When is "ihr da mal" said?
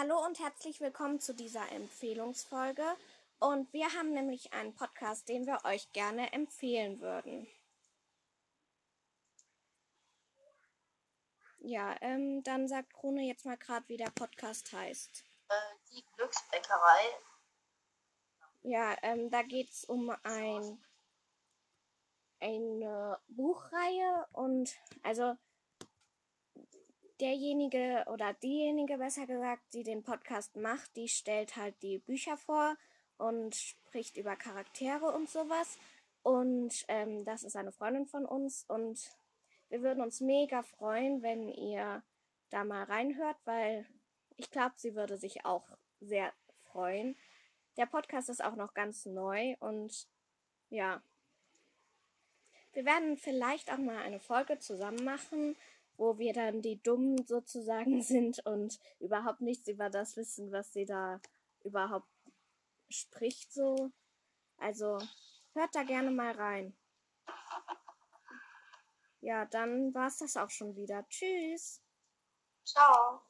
41.48-42.84